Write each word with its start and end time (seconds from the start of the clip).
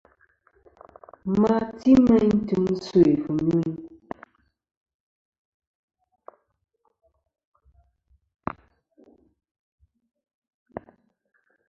Ma 1.39 1.55
ti 1.79 1.91
meyn 2.05 2.35
tim 2.47 2.65
sœ̀ 2.85 3.11
fɨnyuyn. 3.23 3.73